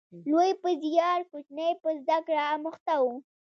[0.31, 3.05] لوی په زیار، کوچنی په زده کړه اموخته و